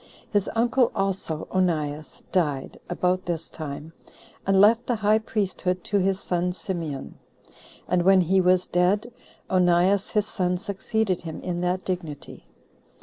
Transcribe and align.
His 0.31 0.49
uncle 0.55 0.91
also, 0.95 1.47
Onias, 1.51 2.23
died 2.31 2.79
[about 2.89 3.23
this 3.27 3.51
time], 3.51 3.93
and 4.47 4.59
left 4.59 4.87
the 4.87 4.95
high 4.95 5.19
priesthood 5.19 5.83
to 5.83 5.99
his 5.99 6.19
son 6.19 6.53
Simeon. 6.53 7.19
And 7.87 8.01
when 8.01 8.21
he 8.21 8.41
was 8.41 8.65
dead, 8.65 9.13
Onias 9.47 10.09
his 10.09 10.25
son 10.25 10.57
succeeded 10.57 11.21
him 11.21 11.39
in 11.41 11.61
that 11.61 11.85
dignity. 11.85 12.47